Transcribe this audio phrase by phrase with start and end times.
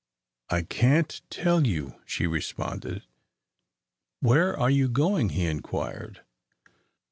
[0.49, 3.03] "I can't tell you," she responded.
[4.19, 6.23] "Where are you going?" he inquired.